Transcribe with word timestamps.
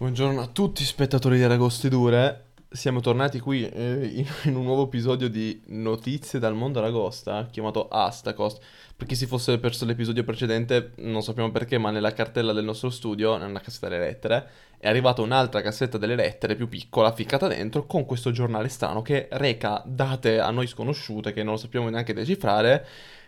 Buongiorno 0.00 0.40
a 0.40 0.46
tutti 0.46 0.82
spettatori 0.82 1.36
di 1.36 1.42
Aragoste 1.42 1.90
Dure. 1.90 2.52
Siamo 2.70 3.00
tornati 3.00 3.38
qui 3.38 3.68
eh, 3.68 4.06
in, 4.06 4.26
in 4.44 4.56
un 4.56 4.64
nuovo 4.64 4.84
episodio 4.84 5.28
di 5.28 5.60
Notizie 5.66 6.38
dal 6.38 6.54
mondo 6.54 6.78
Aragosta, 6.78 7.46
chiamato 7.50 7.86
Astacost. 7.86 8.62
Per 8.96 9.06
chi 9.06 9.14
si 9.14 9.26
fosse 9.26 9.58
perso 9.58 9.84
l'episodio 9.84 10.24
precedente, 10.24 10.92
non 11.00 11.20
sappiamo 11.20 11.50
perché, 11.50 11.76
ma 11.76 11.90
nella 11.90 12.14
cartella 12.14 12.54
del 12.54 12.64
nostro 12.64 12.88
studio, 12.88 13.36
nella 13.36 13.60
cassetta 13.60 13.90
delle 13.90 14.06
lettere, 14.06 14.48
è 14.78 14.88
arrivata 14.88 15.20
un'altra 15.20 15.60
cassetta 15.60 15.98
delle 15.98 16.14
lettere 16.14 16.56
più 16.56 16.66
piccola, 16.66 17.12
ficcata 17.12 17.46
dentro, 17.46 17.84
con 17.84 18.06
questo 18.06 18.30
giornale 18.30 18.70
strano 18.70 19.02
che 19.02 19.28
reca 19.32 19.82
date 19.84 20.40
a 20.40 20.50
noi 20.50 20.66
sconosciute, 20.66 21.34
che 21.34 21.42
non 21.42 21.58
sappiamo 21.58 21.90
neanche 21.90 22.14
decifrare, 22.14 22.86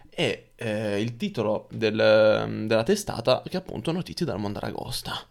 e 0.09 0.53
eh, 0.55 0.99
il 1.03 1.19
titolo 1.19 1.69
del- 1.71 2.65
della 2.67 2.83
testata, 2.83 3.43
che 3.43 3.59
è 3.59 3.61
appunto 3.61 3.93
Notizie 3.93 4.25
dal 4.25 4.39
mondo 4.39 4.57
Aragosta. 4.57 5.27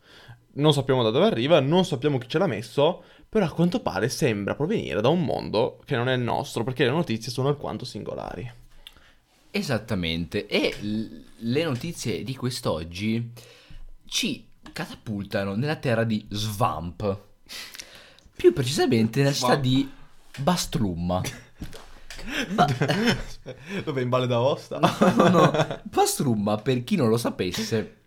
Non 0.54 0.74
sappiamo 0.74 1.04
da 1.04 1.10
dove 1.12 1.26
arriva, 1.28 1.60
non 1.60 1.86
sappiamo 1.86 2.18
chi 2.18 2.28
ce 2.28 2.38
l'ha 2.38 2.48
messo, 2.48 3.04
però 3.30 3.46
a 3.46 3.52
quanto 3.52 3.80
pare 3.82 4.10
sembra 4.10 4.56
provenire 4.56 5.02
da 5.02 5.08
un 5.10 5.24
mondo 5.24 5.80
che 5.86 5.96
non 5.96 6.10
è 6.10 6.14
il 6.14 6.22
nostro, 6.22 6.64
perché 6.64 6.84
le 6.86 6.92
notizie 6.92 7.32
sono 7.32 7.48
alquanto 7.48 7.86
singolari. 7.86 8.52
Esattamente, 9.54 10.48
e 10.48 10.78
l- 10.82 11.24
le 11.40 11.64
notizie 11.64 12.24
di 12.24 12.36
quest'oggi 12.38 13.32
ci 14.06 14.48
catapultano 14.72 15.56
nella 15.56 15.76
terra 15.76 16.06
di 16.06 16.26
Svamp, 16.30 17.20
più 18.36 18.54
precisamente 18.54 19.20
nella 19.22 19.34
città 19.34 19.60
Svamp. 19.60 19.62
di 19.62 19.90
Bastrumma. 20.38 21.22
Ba- 22.54 22.70
Dove 23.84 24.02
in 24.02 24.10
Valle 24.10 24.28
d'Aosta? 24.28 24.80
no, 24.80 25.28
no, 25.30 25.52
Bastrumma, 25.84 26.58
per 26.58 26.84
chi 26.86 26.96
non 26.96 27.10
lo 27.10 27.18
sapesse, 27.18 27.98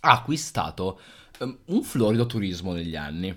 ha 0.00 0.12
acquistato 0.12 0.98
ehm, 1.40 1.58
un 1.66 1.82
florido 1.82 2.26
turismo 2.26 2.72
negli 2.72 2.96
anni. 2.96 3.36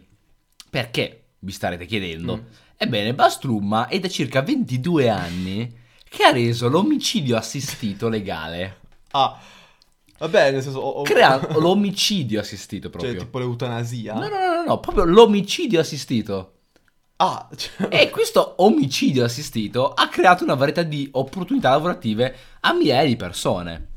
Perché? 0.69 1.23
Vi 1.39 1.51
starete 1.51 1.85
chiedendo. 1.85 2.37
Mm. 2.37 2.45
Ebbene, 2.77 3.13
Bastrumma 3.13 3.87
è 3.87 3.99
da 3.99 4.09
circa 4.09 4.41
22 4.41 5.09
anni 5.09 5.81
che 6.07 6.23
ha 6.23 6.31
reso 6.31 6.67
l'omicidio 6.69 7.37
assistito 7.37 8.07
legale. 8.09 8.79
Ah, 9.11 9.39
vabbè, 10.17 10.51
nel 10.51 10.61
senso... 10.61 10.79
ho- 10.79 11.01
Creando 11.03 11.57
l'omicidio 11.61 12.39
assistito 12.39 12.89
Cioè, 12.89 12.99
proprio. 12.99 13.19
tipo 13.19 13.39
l'eutanasia? 13.39 14.13
No, 14.13 14.19
no, 14.21 14.27
no, 14.27 14.55
no, 14.55 14.63
no, 14.65 14.79
proprio 14.79 15.05
l'omicidio 15.05 15.79
assistito. 15.79 16.51
Ah, 17.17 17.47
cioè... 17.55 17.87
E 17.89 18.09
questo 18.09 18.55
omicidio 18.57 19.23
assistito 19.23 19.93
ha 19.93 20.07
creato 20.09 20.43
una 20.43 20.55
varietà 20.55 20.83
di 20.83 21.07
opportunità 21.13 21.69
lavorative 21.69 22.35
a 22.61 22.73
migliaia 22.73 23.07
di 23.07 23.15
persone. 23.15 23.87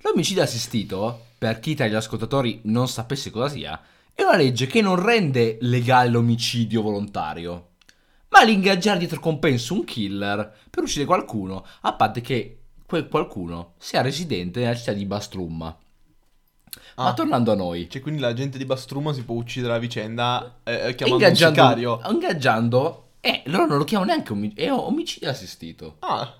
L'omicidio 0.00 0.42
assistito, 0.42 1.26
per 1.44 1.60
chi 1.60 1.74
tra 1.74 1.86
gli 1.86 1.94
ascoltatori 1.94 2.60
non 2.64 2.88
sapesse 2.88 3.28
cosa 3.30 3.48
sia, 3.50 3.78
è 4.14 4.22
una 4.22 4.36
legge 4.36 4.64
che 4.66 4.80
non 4.80 4.96
rende 5.02 5.58
legale 5.60 6.08
l'omicidio 6.08 6.80
volontario, 6.80 7.72
ma 8.28 8.42
l'ingaggiare 8.42 8.98
dietro 8.98 9.20
compenso 9.20 9.74
un 9.74 9.84
killer 9.84 10.56
per 10.70 10.84
uccidere 10.84 11.04
qualcuno, 11.04 11.66
a 11.82 11.92
patto 11.92 12.22
che 12.22 12.60
quel 12.86 13.08
qualcuno 13.08 13.74
sia 13.76 14.00
residente 14.00 14.60
nella 14.60 14.74
città 14.74 14.94
di 14.94 15.04
Bastrumma. 15.04 15.66
Ma 16.96 17.08
Ah. 17.08 17.12
tornando 17.12 17.52
a 17.52 17.56
noi, 17.56 17.90
Cioè, 17.90 18.00
quindi 18.00 18.22
la 18.22 18.32
gente 18.32 18.56
di 18.56 18.64
Bastrumma 18.64 19.12
si 19.12 19.22
può 19.22 19.34
uccidere 19.36 19.74
a 19.74 19.78
vicenda 19.78 20.60
eh, 20.64 20.94
chiamando 20.94 21.22
ingaggiando, 21.24 21.60
un 21.60 21.68
sicario. 21.68 22.00
ingaggiando, 22.10 23.08
eh, 23.20 23.42
loro 23.46 23.66
non 23.66 23.76
lo 23.76 23.84
chiamano 23.84 24.10
neanche 24.12 24.32
omi- 24.32 24.54
è 24.54 24.72
omicidio 24.72 25.28
assistito. 25.28 25.96
Ah, 25.98 26.34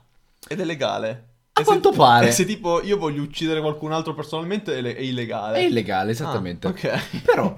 ed 0.48 0.60
è 0.60 0.64
legale. 0.64 1.28
A 1.56 1.60
E 1.60 1.62
se- 1.62 1.70
quanto 1.70 1.92
pare. 1.92 2.28
E 2.28 2.32
se 2.32 2.44
tipo 2.44 2.82
io 2.82 2.98
voglio 2.98 3.22
uccidere 3.22 3.60
qualcun 3.60 3.92
altro 3.92 4.12
personalmente 4.12 4.76
è, 4.76 4.82
è 4.82 5.00
illegale. 5.00 5.58
È 5.58 5.62
illegale, 5.62 6.10
esattamente. 6.10 6.66
Ah, 6.66 6.70
ok. 6.70 7.20
Però 7.22 7.54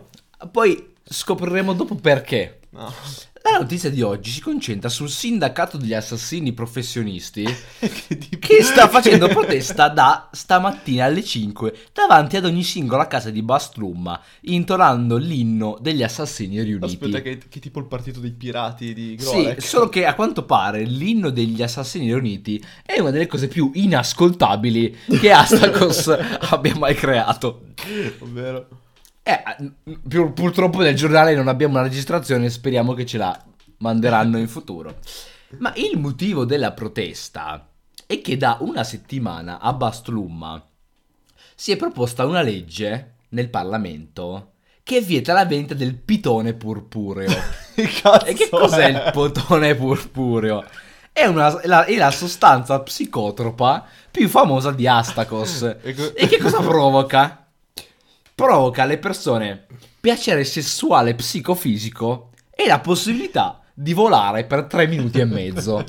poi 0.51 0.93
scopriremo 1.03 1.73
dopo 1.73 1.95
perché. 1.95 2.61
No. 2.71 2.93
La 3.49 3.59
notizia 3.59 3.91
di 3.91 4.03
oggi 4.03 4.31
si 4.31 4.41
concentra 4.41 4.89
sul 4.89 5.09
sindacato 5.09 5.77
degli 5.77 5.95
assassini 5.95 6.53
professionisti 6.53 7.45
che, 7.79 8.19
che 8.41 8.63
sta 8.63 8.89
facendo 8.89 9.29
protesta 9.29 9.89
da 9.89 10.29
stamattina 10.33 11.05
alle 11.05 11.23
5 11.23 11.73
davanti 11.93 12.37
ad 12.37 12.45
ogni 12.45 12.65
singola 12.65 13.07
casa 13.07 13.31
di 13.31 13.43
Bastrumma, 13.43 14.21
intonando 14.43 15.17
l'inno 15.17 15.79
degli 15.81 16.03
assassini 16.03 16.61
riuniti. 16.61 16.95
Aspetta, 16.95 17.21
che, 17.21 17.39
che 17.49 17.61
tipo 17.61 17.79
il 17.79 17.87
partito 17.87 18.19
dei 18.19 18.33
pirati 18.33 18.93
di 18.93 19.17
Sì, 19.17 19.31
Grolek. 19.31 19.63
solo 19.63 19.89
che 19.89 20.07
a 20.07 20.15
quanto 20.15 20.45
pare 20.45 20.83
l'inno 20.83 21.31
degli 21.31 21.63
assassini 21.63 22.07
riuniti 22.07 22.63
è 22.85 22.99
una 22.99 23.13
delle 23.13 23.29
cose 23.29 23.47
più 23.47 23.71
inascoltabili 23.73 24.97
che 25.21 25.31
Astacos 25.31 26.09
abbia 26.51 26.75
mai 26.75 26.97
creato. 26.97 27.63
Ovvero. 28.19 28.67
Eh, 29.29 29.43
pur- 30.09 30.33
purtroppo 30.33 30.79
nel 30.81 30.95
giornale 30.95 31.35
non 31.35 31.49
abbiamo 31.49 31.75
una 31.75 31.83
registrazione, 31.83 32.49
speriamo 32.49 32.95
che 32.95 33.05
ce 33.05 33.19
la 33.19 33.45
manderanno 33.79 34.39
in 34.39 34.47
futuro. 34.47 34.99
Ma 35.59 35.73
il 35.77 35.99
motivo 35.99 36.45
della 36.45 36.71
protesta 36.73 37.67
è 38.07 38.21
che 38.21 38.37
da 38.37 38.59
una 38.61 38.85
settimana 38.85 39.59
a 39.59 39.73
Bastrumma 39.73 40.65
si 41.57 41.73
è 41.73 41.77
proposta 41.77 42.25
una 42.25 42.41
legge 42.43 43.15
nel 43.31 43.49
Parlamento 43.49 44.53
che 44.85 45.01
vieta 45.01 45.33
la 45.33 45.45
vendita 45.45 45.75
del 45.75 45.97
pitone 45.97 46.55
purpureo. 46.55 47.35
E 48.25 48.33
che 48.35 48.49
cos'è 48.49 48.87
il 48.89 49.11
pitone 49.13 49.75
purpureo? 49.75 50.65
È, 51.13 51.25
una- 51.27 51.61
è 51.61 51.67
la, 51.67 51.85
è 51.85 51.97
la 51.97 52.11
sostanza 52.13 52.79
psicotropa 52.81 53.85
più 54.11 54.29
famosa 54.29 54.71
di 54.71 54.87
Astacos. 54.87 55.63
E 55.83 55.95
co- 55.95 56.15
E 56.15 56.29
che 56.29 56.39
cosa 56.39 56.61
provoca? 56.61 57.46
Provoca 58.41 58.83
alle 58.83 58.99
persone 58.99 59.65
piacere 59.99 60.45
sessuale 60.45 61.15
psicofisico 61.15 62.33
e 62.55 62.67
la 62.67 62.81
possibilità 62.81 63.63
di 63.73 63.95
volare 63.95 64.45
per 64.45 64.65
tre 64.65 64.87
minuti 64.87 65.21
e 65.21 65.25
mezzo. 65.25 65.83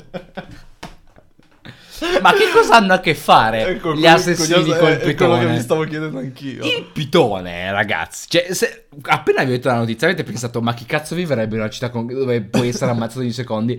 Ma 2.22 2.32
che 2.32 2.48
cosa 2.50 2.76
hanno 2.76 2.94
a 2.94 3.00
che 3.00 3.14
fare 3.14 3.66
Ecco, 3.66 3.94
gli 3.94 4.06
assassini 4.06 4.64
quello- 4.64 4.78
col 4.78 4.88
è 4.96 5.14
quello 5.14 5.32
che 5.34 5.38
mi 5.40 5.44
pitone? 5.44 5.60
stavo 5.60 5.84
chiedendo 5.84 6.18
anch'io. 6.20 6.64
Il 6.64 6.88
pitone, 6.90 7.70
ragazzi. 7.70 8.26
Cioè, 8.30 8.54
se- 8.54 8.86
appena 9.02 9.44
vi 9.44 9.50
ho 9.50 9.54
detto 9.56 9.68
la 9.68 9.74
notizia, 9.76 10.06
avete 10.06 10.22
pensato, 10.24 10.62
ma 10.62 10.72
chi 10.72 10.86
cazzo 10.86 11.14
vivrebbe 11.14 11.54
in 11.54 11.60
una 11.60 11.68
città 11.68 11.90
con- 11.90 12.06
dove 12.06 12.40
puoi 12.40 12.68
essere 12.68 12.90
ammazzato 12.92 13.20
in 13.20 13.34
secondi? 13.34 13.78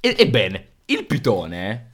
E- 0.00 0.16
ebbene, 0.18 0.66
il 0.84 1.06
pitone 1.06 1.92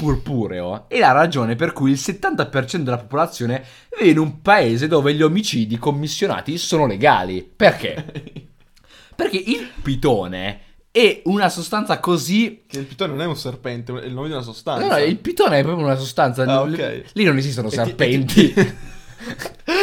purpureo 0.00 0.86
è 0.88 0.98
la 0.98 1.12
ragione 1.12 1.56
per 1.56 1.72
cui 1.74 1.90
il 1.90 1.98
70% 2.00 2.76
della 2.78 2.96
popolazione 2.96 3.62
vive 3.98 4.10
in 4.10 4.18
un 4.18 4.40
paese 4.40 4.88
dove 4.88 5.12
gli 5.12 5.20
omicidi 5.22 5.76
commissionati 5.78 6.56
sono 6.56 6.86
legali. 6.86 7.42
Perché? 7.54 8.04
Perché 9.14 9.36
il 9.36 9.68
pitone 9.82 10.60
è 10.90 11.20
una 11.24 11.50
sostanza 11.50 12.00
così 12.00 12.62
Che 12.66 12.78
il 12.78 12.86
pitone 12.86 13.12
non 13.12 13.20
è 13.20 13.26
un 13.26 13.36
serpente, 13.36 13.92
è 14.00 14.06
il 14.06 14.14
nome 14.14 14.28
di 14.28 14.32
una 14.32 14.42
sostanza. 14.42 14.86
No, 14.86 14.92
no, 14.92 14.98
il 15.04 15.18
pitone 15.18 15.58
è 15.58 15.62
proprio 15.62 15.84
una 15.84 15.96
sostanza. 15.96 16.42
Ah, 16.44 16.64
Lì- 16.64 16.80
ok. 16.80 17.02
Lì 17.12 17.24
non 17.24 17.36
esistono 17.36 17.68
È 17.68 17.70
ti- 17.70 17.76
serpenti. 17.76 18.52
È, 18.52 18.64
ti- 18.64 18.74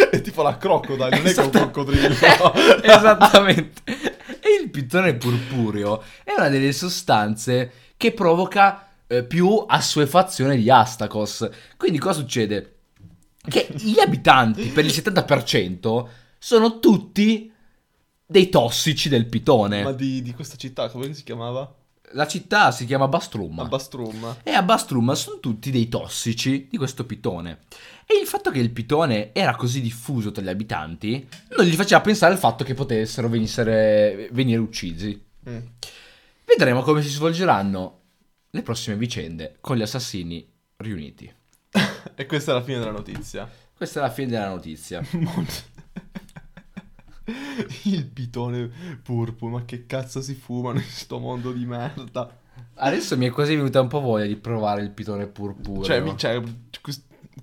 è 0.09 0.22
tipo 0.22 0.41
la 0.41 0.57
crocodile, 0.57 1.09
non 1.09 1.19
è 1.27 1.33
che 1.33 1.39
è 1.39 1.44
un 1.44 1.50
Esatto. 1.50 1.59
coccodrillo. 1.69 2.53
Esattamente. 2.81 3.81
E 3.85 4.61
il 4.63 4.69
pitone 4.72 5.13
purpureo 5.13 6.01
è 6.23 6.33
una 6.35 6.50
delle 6.50 6.72
sostanze 6.72 7.72
che 7.95 8.11
provoca 8.13 8.87
eh, 9.07 9.23
più 9.23 9.63
assuefazione 9.66 10.57
di 10.57 10.69
Astacos. 10.69 11.50
Quindi 11.78 11.97
cosa 11.97 12.19
succede? 12.19 12.75
Che 13.47 13.68
gli 13.78 14.00
abitanti, 14.00 14.68
per 14.69 14.85
il 14.85 14.91
70%, 14.91 16.07
sono 16.38 16.79
tutti 16.79 17.51
dei 18.25 18.50
tossici 18.50 19.09
del 19.09 19.25
pitone. 19.25 19.84
Ma 19.84 19.94
di, 19.94 20.22
di 20.22 20.34
questa 20.34 20.57
città, 20.57 20.90
come 20.90 21.13
si 21.13 21.23
chiamava? 21.23 21.73
La 22.12 22.28
città 22.28 22.72
si 22.72 22.85
chiama 22.85 23.07
Bastrumma. 23.07 23.63
A 23.63 23.68
Bastrum. 23.68 24.38
E 24.44 24.51
a 24.51 24.63
Bastrumma 24.63 25.13
sono 25.13 25.39
tutti 25.39 25.72
dei 25.72 25.89
tossici 25.89 26.68
di 26.69 26.78
questo 26.78 27.06
pitone. 27.06 27.59
E 28.06 28.18
il 28.19 28.28
fatto 28.28 28.50
che 28.50 28.59
il 28.59 28.72
pitone 28.72 29.34
era 29.34 29.56
così 29.56 29.81
diffuso 29.81 30.31
tra 30.31 30.41
gli 30.41 30.47
abitanti 30.47 31.28
non 31.57 31.66
gli 31.66 31.75
faceva 31.75 32.00
pensare 32.00 32.31
al 32.31 32.39
fatto 32.39 32.63
che 32.63 32.74
potessero 32.74 33.28
venissere, 33.28 34.30
venire 34.31 34.59
uccisi. 34.59 35.21
Mm. 35.50 35.57
Vedremo 36.45 36.81
come 36.81 37.01
si 37.01 37.09
svolgeranno 37.09 37.96
le 38.57 38.63
prossime 38.63 38.98
vicende 38.98 39.57
con 39.62 39.77
gli 39.77 39.83
assassini 39.83 40.45
riuniti. 40.77 41.31
E 42.15 42.25
questa 42.25 42.51
è 42.51 42.56
la 42.56 42.63
fine 42.63 42.80
della 42.80 42.92
notizia. 42.92 43.48
Questa 43.75 44.00
è 44.00 44.01
la 44.01 44.09
fine 44.09 44.30
della 44.30 44.50
notizia. 44.50 45.01
Il 47.83 48.06
pitone 48.06 48.69
purpuro, 49.04 49.51
ma 49.51 49.65
che 49.65 49.86
cazzo 49.86 50.21
si 50.21 50.33
fumano 50.33 50.80
in 50.80 50.86
sto 50.86 51.19
mondo 51.19 51.51
di 51.51 51.65
merda? 51.65 52.36
Adesso 52.75 53.18
mi 53.18 53.27
è 53.27 53.31
quasi 53.31 53.56
venuta 53.56 53.81
un 53.81 53.88
po' 53.88 54.00
voglia 54.00 54.25
di 54.25 54.36
provare 54.36 54.81
il 54.81 54.89
pitone 54.92 55.27
purpureo. 55.27 55.83
Cioè, 55.83 56.15
cioè, 56.15 56.42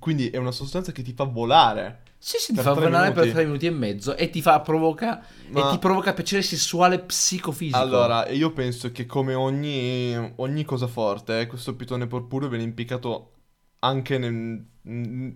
quindi 0.00 0.30
è 0.30 0.38
una 0.38 0.50
sostanza 0.50 0.90
che 0.90 1.02
ti 1.02 1.12
fa 1.12 1.24
volare. 1.24 2.02
Sì, 2.24 2.38
sì, 2.38 2.54
ti 2.54 2.60
fa 2.60 2.72
volare 2.72 3.12
per 3.12 3.30
tre 3.30 3.44
minuti 3.44 3.66
e 3.66 3.70
mezzo 3.70 4.16
e 4.16 4.30
ti 4.30 4.40
fa 4.40 4.60
provoca 4.60 5.22
Ma- 5.50 5.68
e 5.68 5.72
ti 5.72 5.78
provoca 5.78 6.14
piacere 6.14 6.40
sessuale 6.40 6.98
psicofisico. 7.00 7.76
Allora, 7.76 8.26
io 8.30 8.50
penso 8.50 8.90
che 8.92 9.04
come 9.04 9.34
ogni, 9.34 10.32
ogni 10.36 10.64
cosa 10.64 10.86
forte, 10.86 11.46
questo 11.46 11.76
pitone 11.76 12.06
purpureo 12.06 12.48
viene 12.48 12.64
impiccato 12.64 13.32
anche 13.80 14.16
nel- 14.16 14.64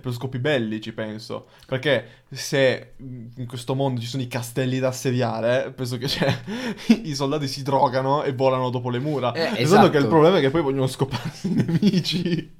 per 0.00 0.12
scopi 0.12 0.38
bellici, 0.38 0.92
penso. 0.92 1.48
Perché 1.66 2.22
se 2.30 2.92
in 2.98 3.46
questo 3.48 3.74
mondo 3.74 4.00
ci 4.00 4.06
sono 4.06 4.22
i 4.22 4.28
castelli 4.28 4.78
da 4.78 4.86
assediare, 4.86 5.72
penso 5.72 5.98
che 5.98 6.06
cioè, 6.06 6.32
i 7.02 7.14
soldati 7.16 7.48
si 7.48 7.64
drogano 7.64 8.22
e 8.22 8.32
volano 8.34 8.70
dopo 8.70 8.88
le 8.88 9.00
mura. 9.00 9.32
Eh, 9.32 9.40
Pensando 9.46 9.62
esatto. 9.62 9.90
che 9.90 9.98
il 9.98 10.06
problema 10.06 10.38
è 10.38 10.40
che 10.40 10.50
poi 10.50 10.62
vogliono 10.62 10.86
scoparsi 10.86 11.48
i 11.48 11.54
nemici. 11.54 12.58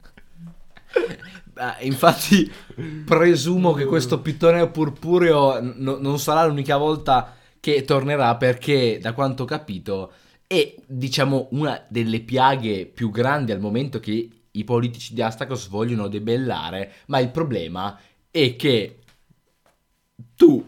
Eh, 1.61 1.85
infatti, 1.87 2.51
presumo 3.05 3.75
che 3.75 3.85
questo 3.85 4.21
pitone 4.21 4.67
purpureo 4.69 5.61
n- 5.61 5.99
non 6.01 6.19
sarà 6.19 6.47
l'unica 6.47 6.79
volta 6.79 7.37
che 7.61 7.85
tornerà 7.85 8.35
perché, 8.37 8.99
da 8.99 9.12
quanto 9.12 9.43
ho 9.43 9.47
capito, 9.47 10.12
è 10.47 10.75
diciamo 10.87 11.49
una 11.51 11.85
delle 11.87 12.21
piaghe 12.21 12.87
più 12.87 13.11
grandi 13.11 13.53
al 13.53 13.61
momento 13.61 14.01
che 14.01 14.29
i 14.53 14.65
politici 14.65 15.12
di 15.12 15.21
Astakos 15.21 15.69
vogliono 15.69 16.09
debellare. 16.09 16.93
Ma 17.07 17.19
il 17.19 17.29
problema 17.29 17.99
è 18.31 18.57
che 18.57 19.01
tu, 20.35 20.65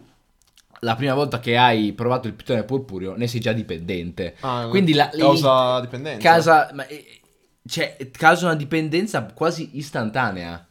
la 0.80 0.94
prima 0.94 1.14
volta 1.14 1.40
che 1.40 1.56
hai 1.56 1.94
provato 1.94 2.28
il 2.28 2.34
pitone 2.34 2.64
purpureo, 2.64 3.16
ne 3.16 3.26
sei 3.26 3.40
già 3.40 3.52
dipendente. 3.52 4.36
Ah, 4.40 4.66
Quindi 4.68 4.92
la- 4.92 5.08
causa 5.08 5.80
dipendenza. 5.80 6.20
Casa, 6.20 6.70
ma, 6.74 6.86
eh, 6.86 7.20
cioè, 7.66 7.96
causa 8.10 8.44
una 8.46 8.56
dipendenza 8.56 9.24
quasi 9.32 9.70
istantanea. 9.78 10.66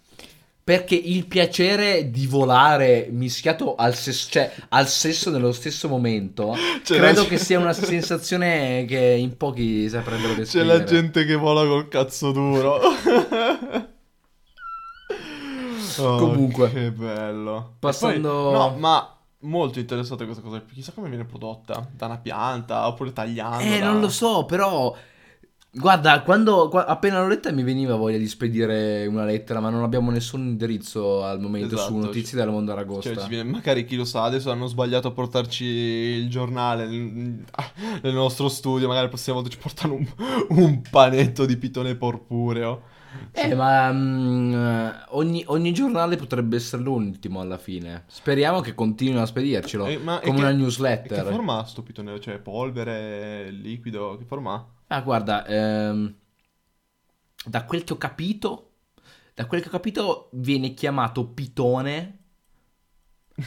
Perché 0.63 0.95
il 0.95 1.25
piacere 1.25 2.11
di 2.11 2.27
volare 2.27 3.07
mischiato 3.11 3.75
al 3.75 3.95
sesso, 3.95 4.29
cioè 4.29 4.51
al 4.69 4.87
sesso 4.87 5.29
nello 5.31 5.51
stesso 5.51 5.87
momento, 5.87 6.55
C'è 6.83 6.97
credo 6.97 7.23
la- 7.23 7.27
che 7.29 7.37
sia 7.37 7.57
una 7.59 7.73
sensazione 7.73 8.85
che 8.87 8.99
in 8.99 9.35
pochi 9.37 9.89
saprebbero 9.89 10.33
C'è 10.33 10.39
descrivere. 10.39 10.77
la 10.77 10.83
gente 10.83 11.25
che 11.25 11.35
vola 11.35 11.65
col 11.65 11.87
cazzo 11.87 12.31
duro. 12.31 12.79
Oh, 15.97 16.15
Comunque. 16.17 16.71
che 16.71 16.91
bello. 16.91 17.75
Passando- 17.79 18.29
poi- 18.29 18.51
no, 18.53 18.75
ma 18.77 19.13
molto 19.39 19.77
interessante 19.79 20.23
questa 20.25 20.41
cosa. 20.41 20.63
Chissà 20.73 20.93
come 20.93 21.09
viene 21.09 21.25
prodotta. 21.25 21.85
Da 21.91 22.05
una 22.05 22.17
pianta 22.17 22.87
oppure 22.87 23.11
tagliando. 23.13 23.63
Eh, 23.63 23.79
da- 23.79 23.91
non 23.91 23.99
lo 23.99 24.09
so, 24.09 24.45
però. 24.45 24.95
Guarda, 25.73 26.21
quando 26.23 26.67
qua- 26.67 26.85
appena 26.85 27.21
l'ho 27.21 27.29
letta 27.29 27.49
mi 27.53 27.63
veniva 27.63 27.95
voglia 27.95 28.17
di 28.17 28.27
spedire 28.27 29.05
una 29.05 29.23
lettera, 29.23 29.61
ma 29.61 29.69
non 29.69 29.83
abbiamo 29.83 30.11
nessun 30.11 30.41
indirizzo 30.41 31.23
al 31.23 31.39
momento 31.39 31.77
su 31.77 31.83
Esatto, 31.83 31.95
notizie 31.97 32.35
cioè- 32.37 32.43
del 32.43 32.49
mondo 32.53 32.73
aragosta. 32.73 33.13
Cioè, 33.13 33.23
ci 33.23 33.29
viene- 33.29 33.49
magari 33.49 33.85
chi 33.85 33.95
lo 33.95 34.03
sa, 34.03 34.23
adesso 34.23 34.51
hanno 34.51 34.67
sbagliato 34.67 35.07
a 35.07 35.11
portarci 35.11 35.63
il 35.63 36.29
giornale 36.29 36.87
nel, 36.87 37.45
nel 38.01 38.13
nostro 38.13 38.49
studio. 38.49 38.87
Magari 38.87 39.05
la 39.05 39.09
prossima 39.11 39.35
volta 39.35 39.49
ci 39.49 39.57
portano 39.57 39.93
un, 39.93 40.05
un 40.49 40.81
panetto 40.89 41.45
di 41.45 41.55
pitone 41.55 41.95
porpureo. 41.95 42.81
Eh, 43.31 43.55
ma 43.55 43.89
mm, 43.93 44.89
ogni, 45.11 45.43
ogni 45.47 45.71
giornale 45.71 46.17
potrebbe 46.17 46.57
essere 46.57 46.81
l'ultimo 46.81 47.39
alla 47.39 47.57
fine. 47.57 48.03
Speriamo 48.07 48.59
che 48.59 48.75
continuino 48.75 49.21
a 49.21 49.25
spedircelo. 49.25 49.85
Eh, 49.85 49.99
come 50.03 50.19
che- 50.19 50.29
una 50.31 50.49
E 50.49 50.51
che 50.51 50.57
newsletter. 50.57 51.25
forma 51.27 51.59
ha 51.59 51.63
sto 51.65 51.81
pitone? 51.81 52.19
Cioè, 52.19 52.39
polvere, 52.39 53.51
liquido, 53.51 54.17
che 54.17 54.25
forma 54.25 54.53
ha? 54.53 54.65
Ah, 54.91 55.01
guarda, 55.01 55.45
ehm, 55.45 56.13
da 57.45 57.63
quel 57.65 57.83
che 57.83 57.93
ho 57.93 57.97
capito, 57.97 58.71
da 59.33 59.45
quel 59.45 59.61
che 59.61 59.67
ho 59.67 59.71
capito 59.71 60.29
viene 60.33 60.73
chiamato 60.73 61.27
pitone 61.27 62.19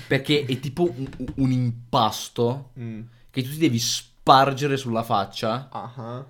perché 0.06 0.44
è 0.44 0.58
tipo 0.58 0.90
un, 0.90 1.08
un 1.36 1.50
impasto 1.50 2.72
Mm. 2.78 3.02
che 3.30 3.42
tu 3.42 3.50
ti 3.50 3.58
devi 3.58 3.78
spargere 3.78 4.76
sulla 4.76 5.02
faccia 5.02 5.68
ah. 5.70 6.26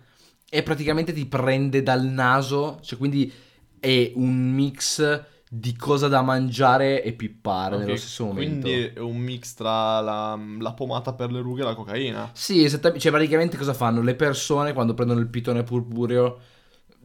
e 0.49 0.63
praticamente 0.63 1.13
ti 1.13 1.27
prende 1.27 1.83
dal 1.83 2.05
naso, 2.05 2.81
cioè 2.83 2.99
quindi 2.99 3.33
è 3.79 4.13
un 4.17 4.53
mix 4.53 5.25
di 5.57 5.77
cosa 5.77 6.09
da 6.09 6.21
mangiare 6.23 7.03
e 7.03 7.13
pippare 7.13 7.77
Ok, 7.77 7.81
nello 7.83 7.97
stesso 7.97 8.25
momento. 8.25 8.67
Quindi 8.69 8.93
è 8.95 8.99
un 8.99 9.17
mix 9.17 9.55
tra 9.55 10.01
la, 10.01 10.39
la 10.59 10.73
pomata 10.75 11.15
per 11.15 11.31
le 11.31 11.41
rughe 11.41 11.63
e 11.63 11.65
la 11.65 11.75
cocaina. 11.75 12.31
Sì, 12.35 12.65
esattamente. 12.65 13.01
Cioè, 13.03 13.13
praticamente 13.13 13.57
cosa 13.57 13.73
fanno? 13.75 14.03
Le 14.03 14.15
persone 14.17 14.73
quando 14.73 14.95
prendono 14.95 15.21
il 15.21 15.29
pitone 15.29 15.63
purpureo, 15.63 16.41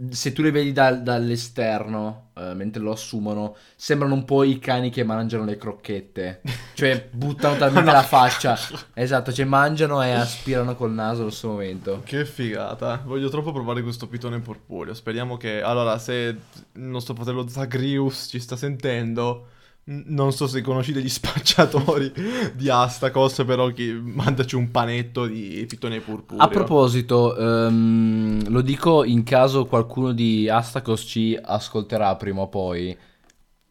se 0.10 0.31
tu 0.31 0.42
le 0.42 0.51
vedi 0.51 0.72
dal- 0.72 1.04
dall'esterno, 1.04 2.30
eh, 2.36 2.54
mentre 2.54 2.81
lo 2.81 2.92
assumono, 2.92 3.56
sembrano 3.75 4.13
un 4.13 4.24
po' 4.24 4.44
i 4.44 4.60
cani 4.60 4.90
che 4.90 5.04
mangiano 5.04 5.44
le 5.44 5.57
crocchette. 5.57 6.42
Cioè, 6.74 7.10
buttano 7.12 7.57
talmente 7.57 7.92
la 7.92 8.04
faccia. 8.04 8.57
Esatto, 8.94 9.34
cioè 9.34 9.46
mangiano 9.46 10.01
e 10.01 10.12
aspirano 10.12 10.75
col 10.75 10.92
naso 10.92 11.22
allo 11.22 11.30
stesso 11.30 11.50
momento. 11.50 12.01
Che 12.06 12.25
figata. 12.25 13.01
Voglio 13.06 13.30
troppo 13.30 13.51
provare 13.51 13.81
questo 13.81 14.07
pitone 14.07 14.40
porpureo. 14.40 14.94
Speriamo 14.94 15.38
che... 15.38 15.62
Allora, 15.62 15.98
se 15.98 16.13
il 16.13 16.81
nostro 16.81 17.13
fratello 17.13 17.48
Zagrius 17.48 18.28
ci 18.30 18.40
sta 18.40 18.56
sentendo... 18.56 19.48
Non 19.91 20.31
so 20.33 20.45
se 20.45 20.62
conosci 20.62 20.91
degli 20.91 21.09
spacciatori 21.09 22.12
di 22.53 22.69
Astakos, 22.69 23.44
però 23.45 23.69
chi... 23.69 23.91
mandaci 23.91 24.56
un 24.56 24.69
panetto 24.69 25.25
di 25.25 25.65
pitone 25.68 26.00
purpureo. 26.00 26.44
A 26.44 26.47
proposito, 26.47 27.36
ehm, 27.36 28.50
lo 28.50 28.62
dico 28.62 29.03
in 29.03 29.24
caso 29.24 29.65
qualcuno 29.65 30.12
di 30.12 30.47
Astakos 30.47 31.01
ci 31.01 31.38
ascolterà 31.41 32.15
prima 32.15 32.41
o 32.41 32.50
poi. 32.50 32.95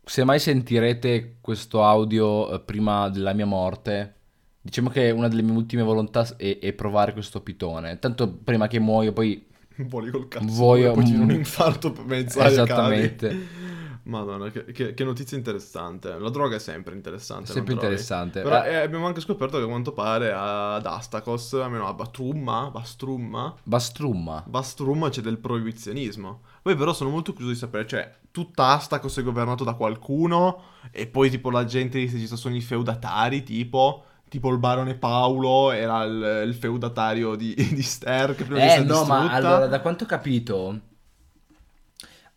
Se 0.05 0.25
mai 0.25 0.41
sentirete 0.41 1.37
questo 1.41 1.85
audio 1.85 2.51
eh, 2.51 2.61
prima 2.61 3.09
della 3.11 3.33
mia 3.33 3.47
morte, 3.47 4.15
diciamo 4.61 4.89
che 4.89 5.11
una 5.11 5.29
delle 5.29 5.43
mie 5.43 5.55
ultime 5.55 5.83
volontà 5.83 6.27
è, 6.37 6.59
è 6.59 6.73
provare 6.73 7.13
questo 7.13 7.43
pitone. 7.43 7.99
Tanto 8.01 8.29
prima 8.29 8.67
che 8.67 8.81
muoio, 8.81 9.13
poi 9.13 9.47
Voli 9.87 10.11
col 10.11 10.29
cazzo. 10.29 10.47
Voglio- 10.49 10.93
Poi 10.93 11.05
viene 11.05 11.23
un 11.23 11.31
infarto 11.31 11.93
per 11.93 12.05
mezz'aria 12.05 12.51
Esattamente. 12.51 13.67
Madonna, 14.09 14.51
che, 14.51 14.65
che- 14.73 14.95
che 14.95 15.05
notizia 15.05 15.37
interessante. 15.37 16.19
La 16.19 16.31
droga 16.31 16.57
è 16.57 16.59
sempre 16.59 16.95
interessante. 16.95 17.53
sempre 17.53 17.75
non 17.75 17.79
trovi? 17.79 17.95
interessante. 17.95 18.41
Però 18.41 18.63
Eh, 18.65 18.71
eh, 18.73 18.77
abbiamo 18.77 19.07
anche 19.07 19.21
scoperto 19.21 19.59
che 19.59 19.65
a 19.65 19.67
quanto 19.67 19.93
pare 19.93 20.33
ad 20.33 20.85
Astakos, 20.87 21.53
almeno 21.55 21.87
a 21.87 21.93
Batrumma, 21.95 22.71
Bastrumma, 22.71 23.55
Bastrumma. 23.63 24.43
Bastrumma 24.47 25.11
c'è 25.11 25.21
del 25.21 25.39
proibizionismo. 25.39 26.41
Poi 26.63 26.75
però 26.75 26.93
sono 26.93 27.11
molto 27.11 27.33
curioso 27.33 27.53
di 27.53 27.59
sapere, 27.59 27.87
cioè, 27.87 28.11
tutta 28.31 28.69
Astakos 28.69 29.19
è 29.19 29.23
governato 29.23 29.65
da 29.65 29.75
qualcuno 29.75 30.63
e 30.91 31.07
poi 31.07 31.31
tipo 31.31 31.51
la 31.51 31.65
gente 31.65 31.99
dice 31.99 32.19
ci 32.19 32.27
sono 32.37 32.57
i 32.57 32.61
feudatari, 32.61 33.43
tipo... 33.43 34.03
Tipo 34.29 34.51
il 34.53 34.59
barone 34.59 34.95
Paolo 34.95 35.71
era 35.71 36.03
il, 36.05 36.43
il 36.49 36.55
feudatario 36.55 37.35
di, 37.35 37.55
di 37.73 37.81
Ster 37.83 38.35
che 38.35 38.45
prima 38.45 38.61
di 38.61 38.67
Eh 38.67 38.67
essere 38.67 38.85
no, 38.85 39.05
ma 39.07 39.21
distrutta. 39.21 39.35
allora 39.37 39.67
da 39.69 39.81
quanto 39.81 40.05
ho 40.05 40.07
capito, 40.07 40.81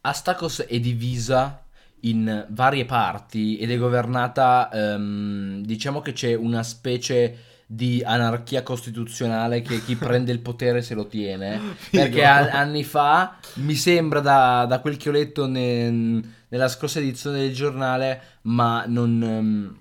Astakos 0.02 0.62
è 0.62 0.80
divisa 0.80 1.64
in 2.02 2.46
varie 2.50 2.86
parti 2.86 3.58
ed 3.58 3.70
è 3.70 3.78
governata, 3.78 4.70
ehm, 4.74 5.64
diciamo 5.64 6.02
che 6.02 6.14
c'è 6.14 6.34
una 6.34 6.64
specie 6.64 7.38
di 7.68 8.02
anarchia 8.04 8.64
costituzionale 8.64 9.62
che 9.62 9.82
chi 9.84 9.96
prende 9.98 10.32
il 10.32 10.40
potere 10.40 10.82
se 10.82 10.96
lo 10.96 11.06
tiene. 11.06 11.60
Perché 11.92 12.26
a- 12.26 12.50
anni 12.52 12.84
fa, 12.84 13.38
mi 13.56 13.76
sembra 13.76 14.20
da, 14.20 14.66
da 14.68 14.80
quel 14.80 14.98
che 14.98 15.10
ho 15.10 15.12
letto 15.12 15.46
ne- 15.46 16.22
nella 16.48 16.68
scorsa 16.68 17.00
edizione 17.00 17.40
del 17.40 17.54
giornale, 17.54 18.22
ma 18.44 18.84
non... 18.88 19.22
ehm, 19.24 19.76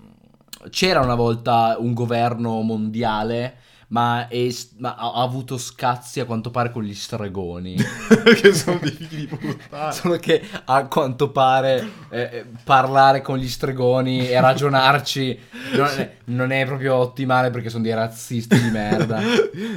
c'era 0.69 0.99
una 1.01 1.15
volta 1.15 1.75
un 1.79 1.93
governo 1.93 2.61
mondiale, 2.61 3.55
ma, 3.91 4.27
è- 4.27 4.53
ma 4.77 4.95
ha, 4.95 5.13
avuto 5.21 5.57
scazzi 5.57 6.19
a 6.19 6.25
quanto 6.25 6.49
pare 6.49 6.71
con 6.71 6.83
gli 6.83 6.93
stregoni. 6.93 7.75
che 8.41 8.53
sono 8.53 8.79
dei 8.81 8.91
figli 8.91 9.27
di 9.27 9.27
puttana. 9.27 9.91
Solo 9.93 10.17
che 10.17 10.41
a 10.65 10.87
quanto 10.87 11.29
pare 11.29 11.89
eh, 12.09 12.21
eh, 12.21 12.45
parlare 12.63 13.21
con 13.21 13.37
gli 13.37 13.47
stregoni 13.47 14.27
e 14.29 14.39
ragionarci 14.39 15.39
non 15.75 15.87
è, 15.87 16.17
non 16.25 16.51
è 16.51 16.65
proprio 16.65 16.95
ottimale 16.95 17.49
perché 17.49 17.69
sono 17.69 17.83
dei 17.83 17.93
razzisti 17.93 18.61
di 18.61 18.69
merda. 18.69 19.21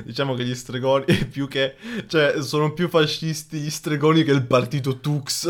diciamo 0.04 0.35
che 0.35 0.44
gli 0.44 0.54
stregoni 0.54 1.06
più 1.30 1.49
che 1.49 1.75
cioè 2.06 2.40
sono 2.40 2.73
più 2.73 2.88
fascisti 2.88 3.59
gli 3.59 3.71
stregoni 3.71 4.23
che 4.23 4.30
il 4.30 4.47
partito 4.47 5.00
Tux. 5.00 5.49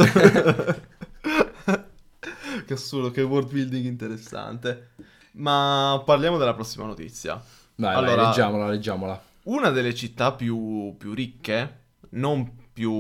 che 2.67 2.73
assurdo, 2.73 3.11
che 3.11 3.21
world 3.21 3.51
building 3.51 3.85
interessante. 3.85 4.93
Ma 5.33 6.01
parliamo 6.05 6.39
della 6.39 6.55
prossima 6.55 6.87
notizia. 6.87 7.43
Dai, 7.75 7.95
Allora- 7.95 8.15
dai, 8.17 8.27
leggiamola, 8.27 8.69
leggiamola. 8.69 9.23
Una 9.45 9.71
delle 9.71 9.95
città 9.95 10.33
più, 10.33 10.95
più 10.99 11.13
ricche, 11.13 11.79
non 12.11 12.63
più, 12.73 12.93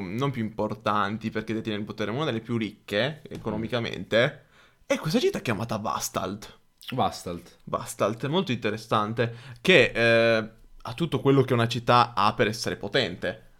non 0.00 0.30
più 0.30 0.42
importanti 0.42 1.30
perché 1.30 1.54
detiene 1.54 1.78
il 1.78 1.84
potere, 1.84 2.10
ma 2.10 2.16
una 2.18 2.26
delle 2.26 2.40
più 2.40 2.56
ricche 2.56 3.22
economicamente, 3.28 4.44
è 4.86 4.98
questa 4.98 5.18
città 5.20 5.40
chiamata 5.40 5.76
Vastalt. 5.76 6.58
Bastalt. 6.90 7.58
Bastalt, 7.64 8.24
è 8.24 8.28
molto 8.28 8.52
interessante, 8.52 9.34
che 9.60 9.92
eh, 9.94 10.50
ha 10.82 10.92
tutto 10.94 11.20
quello 11.20 11.42
che 11.42 11.52
una 11.54 11.68
città 11.68 12.12
ha 12.14 12.34
per 12.34 12.48
essere 12.48 12.76
potente. 12.76 13.50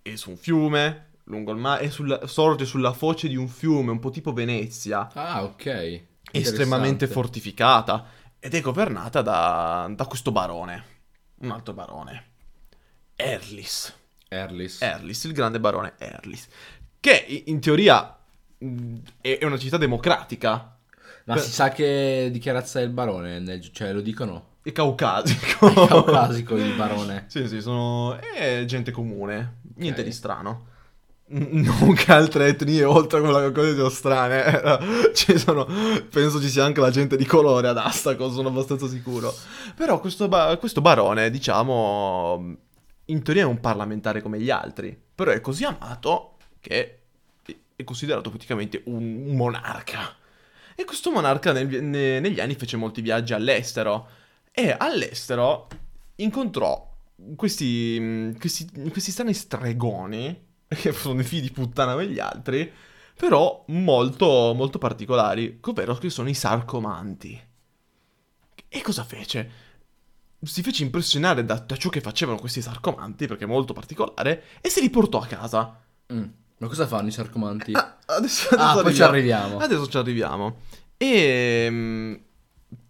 È 0.00 0.14
su 0.14 0.30
un 0.30 0.36
fiume, 0.36 1.10
lungo 1.24 1.50
il 1.52 1.58
mare, 1.58 1.84
è 1.84 1.88
sulla- 1.90 2.26
sorge 2.26 2.64
sulla 2.64 2.92
foce 2.92 3.26
di 3.28 3.36
un 3.36 3.48
fiume, 3.48 3.90
un 3.90 3.98
po' 3.98 4.10
tipo 4.10 4.32
Venezia, 4.32 5.10
Ah, 5.14 5.42
ok. 5.42 6.02
estremamente 6.30 7.06
fortificata, 7.08 8.06
ed 8.44 8.52
è 8.52 8.60
governata 8.60 9.22
da, 9.22 9.90
da 9.90 10.04
questo 10.04 10.30
barone, 10.30 10.84
un 11.36 11.50
altro 11.50 11.72
barone, 11.72 12.24
Erlis. 13.16 13.90
Erlis. 14.28 14.82
Erlis, 14.82 15.24
il 15.24 15.32
grande 15.32 15.58
barone 15.58 15.94
Erlis, 15.96 16.46
che 17.00 17.42
in 17.46 17.58
teoria 17.60 18.18
è 19.18 19.38
una 19.40 19.56
città 19.56 19.78
democratica. 19.78 20.76
Ma 21.24 21.34
Beh. 21.36 21.40
si 21.40 21.50
sa 21.52 21.70
che 21.70 22.28
di 22.30 22.38
che 22.38 22.52
razza 22.52 22.80
è 22.80 22.82
il 22.82 22.90
barone? 22.90 23.38
Nel- 23.38 23.72
cioè, 23.72 23.94
lo 23.94 24.02
dicono? 24.02 24.56
È 24.60 24.72
caucasico. 24.72 25.66
È 25.70 25.88
caucasico 25.88 26.56
il 26.56 26.74
barone. 26.74 27.24
Sì, 27.32 27.48
sì, 27.48 27.62
sono... 27.62 28.20
è 28.20 28.62
gente 28.66 28.90
comune. 28.90 29.60
Niente 29.76 30.02
di 30.02 30.12
strano. 30.12 30.72
Non 31.50 31.94
che 31.94 32.12
altre 32.12 32.46
etnie, 32.48 32.84
oltre 32.84 33.18
a 33.18 33.22
quella 33.22 33.50
cose 33.50 33.74
siano 33.74 33.88
strane. 33.88 34.62
eh. 34.62 35.10
Ci 35.14 35.36
sono... 35.36 35.66
Penso 36.08 36.40
ci 36.40 36.48
sia 36.48 36.64
anche 36.64 36.80
la 36.80 36.90
gente 36.90 37.16
di 37.16 37.24
colore 37.24 37.66
ad 37.68 37.76
Astacos, 37.76 38.34
sono 38.34 38.48
abbastanza 38.48 38.86
sicuro. 38.86 39.34
Però 39.74 39.98
questo, 39.98 40.28
ba- 40.28 40.56
questo 40.58 40.80
barone, 40.80 41.30
diciamo... 41.30 42.56
In 43.06 43.22
teoria 43.22 43.42
è 43.42 43.46
un 43.46 43.60
parlamentare 43.60 44.22
come 44.22 44.38
gli 44.40 44.50
altri. 44.50 44.96
Però 45.14 45.30
è 45.32 45.40
così 45.40 45.64
amato 45.64 46.36
che 46.60 46.98
è 47.76 47.84
considerato 47.84 48.30
praticamente 48.30 48.82
un 48.86 49.34
monarca. 49.34 50.14
E 50.76 50.84
questo 50.84 51.10
monarca 51.10 51.52
nel- 51.52 51.82
ne- 51.82 52.20
negli 52.20 52.40
anni 52.40 52.54
fece 52.54 52.76
molti 52.76 53.00
viaggi 53.00 53.32
all'estero. 53.32 54.08
E 54.52 54.74
all'estero 54.78 55.66
incontrò 56.16 56.92
questi, 57.34 58.34
questi, 58.38 58.70
questi 58.90 59.10
strani 59.10 59.34
stregoni, 59.34 60.52
che 60.80 60.92
sono 60.92 61.20
i 61.20 61.24
figli 61.24 61.42
di 61.42 61.50
puttana 61.50 61.92
come 61.92 62.08
gli 62.08 62.18
altri, 62.18 62.70
però 63.16 63.64
molto, 63.68 64.52
molto 64.54 64.78
particolari, 64.78 65.58
ovvero 65.60 65.94
che 65.96 66.10
sono 66.10 66.28
i 66.28 66.34
sarcomanti. 66.34 67.40
E 68.68 68.82
cosa 68.82 69.04
fece? 69.04 69.62
Si 70.42 70.62
fece 70.62 70.82
impressionare 70.82 71.44
da, 71.44 71.54
da 71.54 71.76
ciò 71.76 71.88
che 71.88 72.00
facevano 72.00 72.38
questi 72.38 72.60
sarcomanti, 72.60 73.26
perché 73.26 73.44
è 73.44 73.48
molto 73.48 73.72
particolare, 73.72 74.44
e 74.60 74.68
se 74.68 74.80
li 74.80 74.90
portò 74.90 75.20
a 75.20 75.26
casa. 75.26 75.80
Mm. 76.12 76.24
Ma 76.58 76.68
cosa 76.68 76.86
fanno 76.86 77.08
i 77.08 77.12
sarcomanti? 77.12 77.72
Ah, 77.72 77.98
adesso, 78.06 78.48
adesso 78.54 78.78
Ah, 78.78 78.82
poi 78.82 78.94
ci 78.94 79.02
arriviamo. 79.02 79.58
Adesso 79.58 79.88
ci 79.88 79.96
arriviamo. 79.96 80.56
E 80.96 81.66
mm, 81.70 82.14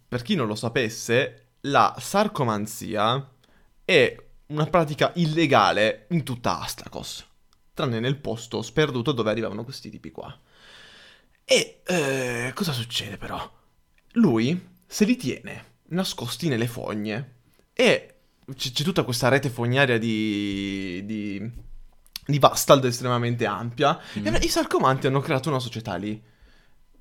per 0.07 0.21
chi 0.21 0.35
non 0.35 0.47
lo 0.47 0.55
sapesse, 0.55 1.53
la 1.61 1.95
sarcomanzia 1.99 3.29
è 3.83 4.15
una 4.47 4.65
pratica 4.65 5.11
illegale 5.15 6.05
in 6.09 6.23
tutta 6.23 6.59
Astrakos, 6.59 7.25
tranne 7.75 7.99
nel 7.99 8.15
posto 8.17 8.63
sperduto 8.63 9.11
dove 9.11 9.29
arrivavano 9.29 9.63
questi 9.63 9.91
tipi 9.91 10.09
qua. 10.09 10.35
E 11.43 11.81
eh, 11.85 12.51
cosa 12.55 12.71
succede 12.71 13.17
però? 13.17 13.39
Lui 14.13 14.67
se 14.87 15.05
li 15.05 15.15
tiene 15.15 15.73
nascosti 15.89 16.47
nelle 16.47 16.65
fogne 16.67 17.33
e 17.73 18.15
c'è, 18.55 18.71
c'è 18.71 18.83
tutta 18.83 19.03
questa 19.03 19.27
rete 19.27 19.49
fognaria 19.49 19.99
di, 19.99 21.03
di, 21.05 21.51
di 22.25 22.39
Vastald 22.39 22.85
estremamente 22.85 23.45
ampia 23.45 23.99
Mm. 24.17 24.25
e 24.27 24.37
i 24.45 24.47
sarcomanti 24.47 25.05
hanno 25.05 25.19
creato 25.19 25.49
una 25.49 25.59
società 25.59 25.95
lì. 25.95 26.19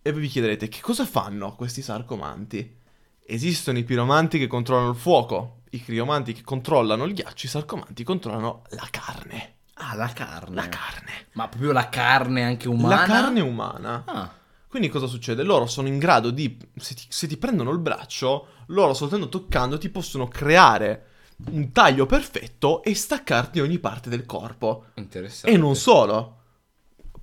E 0.06 0.12
voi 0.12 0.20
vi 0.20 0.28
chiederete 0.28 0.68
che 0.68 0.80
cosa 0.82 1.06
fanno 1.06 1.54
questi 1.54 1.80
sarcomanti? 1.80 2.82
Esistono 3.26 3.78
i 3.78 3.84
piromanti 3.84 4.38
che 4.38 4.46
controllano 4.48 4.90
il 4.90 4.96
fuoco, 4.96 5.62
i 5.70 5.82
criomanti 5.82 6.34
che 6.34 6.42
controllano 6.42 7.04
il 7.04 7.14
ghiaccio, 7.14 7.46
i 7.46 7.48
sarcomanti 7.48 8.04
controllano 8.04 8.64
la 8.70 8.86
carne. 8.90 9.53
Ah, 9.74 9.94
la 9.96 10.08
carne. 10.08 10.54
La 10.54 10.68
carne. 10.68 11.26
Ma 11.32 11.48
proprio 11.48 11.72
la 11.72 11.88
carne 11.88 12.44
anche 12.44 12.68
umana? 12.68 12.96
La 12.96 13.02
carne 13.02 13.40
umana. 13.40 14.02
Ah, 14.06 14.30
Quindi 14.68 14.88
cosa 14.88 15.06
succede? 15.06 15.42
Loro 15.42 15.66
sono 15.66 15.88
in 15.88 15.98
grado 15.98 16.30
di, 16.30 16.56
se 16.76 16.94
ti, 16.94 17.04
se 17.08 17.26
ti 17.26 17.36
prendono 17.36 17.70
il 17.70 17.78
braccio, 17.78 18.48
loro 18.66 18.94
soltanto 18.94 19.28
toccando 19.28 19.78
ti 19.78 19.88
possono 19.88 20.28
creare 20.28 21.06
un 21.50 21.72
taglio 21.72 22.06
perfetto 22.06 22.82
e 22.82 22.94
staccarti 22.94 23.60
ogni 23.60 23.78
parte 23.78 24.08
del 24.08 24.24
corpo. 24.26 24.86
interessante. 24.94 25.54
E 25.54 25.58
non 25.58 25.74
solo, 25.74 26.38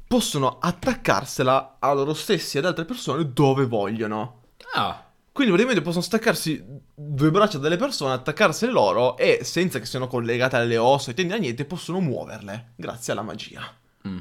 possono 0.07 0.57
attaccarsela 0.59 1.77
a 1.79 1.93
loro 1.93 2.13
stessi 2.13 2.57
e 2.57 2.59
ad 2.59 2.65
altre 2.65 2.85
persone 2.85 3.31
dove 3.31 3.65
vogliono. 3.65 4.41
Ah, 4.73 5.10
Quindi 5.33 5.53
praticamente 5.53 5.81
possono 5.81 6.03
staccarsi 6.03 6.61
due 6.93 7.31
braccia 7.31 7.57
dalle 7.57 7.77
persone, 7.77 8.13
attaccarsele 8.13 8.71
loro 8.71 9.15
e 9.15 9.39
senza 9.43 9.79
che 9.79 9.85
siano 9.85 10.07
collegate 10.07 10.57
alle 10.57 10.77
ossa 10.77 11.11
e 11.11 11.13
tendini 11.13 11.37
a 11.37 11.41
niente 11.41 11.63
possono 11.63 12.01
muoverle 12.01 12.73
grazie 12.75 13.13
alla 13.13 13.21
magia. 13.21 13.61
mm. 14.07 14.17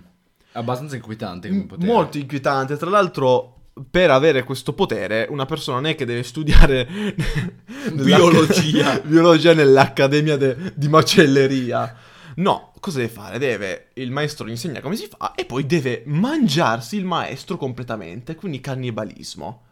abbastanza 0.53 0.95
inquietante 0.95 1.49
come 1.49 1.67
potere. 1.67 1.93
Molto 1.93 2.17
inquietante, 2.17 2.77
tra 2.77 2.91
l'altro 2.91 3.57
per 3.89 4.11
avere 4.11 4.45
questo 4.45 4.73
potere 4.73 5.27
una 5.31 5.47
persona 5.47 5.79
non 5.79 5.87
è 5.87 5.95
che 5.95 6.05
deve 6.05 6.23
studiare 6.23 6.87
Biologia. 7.93 9.01
biologia 9.05 9.53
nell'accademia 9.53 10.37
de- 10.37 10.73
di 10.77 10.89
macelleria. 10.89 11.97
No, 12.37 12.73
cosa 12.79 12.99
deve 12.99 13.11
fare? 13.11 13.39
Deve, 13.39 13.89
il 13.95 14.13
maestro 14.13 14.47
gli 14.47 14.51
insegna 14.51 14.81
come 14.81 14.97
si 14.97 15.09
fa 15.09 15.35
e 15.35 15.45
poi 15.45 15.67
deve 15.67 16.03
mangiarsi 16.07 16.97
il 16.97 17.05
maestro 17.05 17.57
completamente, 17.57 18.37
quindi 18.37 18.61
cannibalismo. 18.61 19.63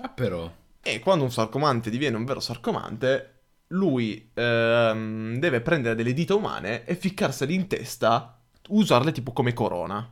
Ah, 0.00 0.08
però. 0.08 0.50
E 0.82 0.98
quando 1.00 1.24
un 1.24 1.30
sarcomante 1.30 1.90
diviene 1.90 2.16
un 2.16 2.24
vero 2.24 2.40
sarcomante, 2.40 3.34
lui 3.68 4.30
ehm, 4.32 5.36
deve 5.38 5.60
prendere 5.60 5.94
delle 5.94 6.12
dita 6.12 6.34
umane 6.34 6.84
e 6.84 6.94
ficcarsele 6.96 7.52
in 7.52 7.66
testa, 7.66 8.38
usarle 8.68 9.12
tipo 9.12 9.32
come 9.32 9.52
corona. 9.52 10.08